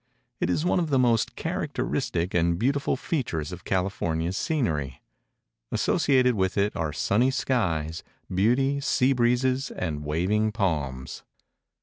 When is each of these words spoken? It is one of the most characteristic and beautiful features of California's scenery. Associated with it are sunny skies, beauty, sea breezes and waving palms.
It 0.39 0.49
is 0.49 0.65
one 0.65 0.79
of 0.79 0.89
the 0.89 0.97
most 0.97 1.35
characteristic 1.35 2.33
and 2.33 2.57
beautiful 2.57 2.95
features 2.95 3.51
of 3.51 3.63
California's 3.65 4.35
scenery. 4.35 4.99
Associated 5.71 6.33
with 6.33 6.57
it 6.57 6.75
are 6.75 6.91
sunny 6.91 7.29
skies, 7.29 8.01
beauty, 8.33 8.79
sea 8.81 9.13
breezes 9.13 9.69
and 9.69 10.03
waving 10.03 10.53
palms. 10.53 11.21